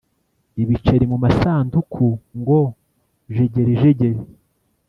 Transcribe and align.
Ibiceri 0.61 1.05
mu 1.11 1.17
masanduku 1.23 2.05
ngo 2.39 2.61
jegerijegeri 3.33 4.19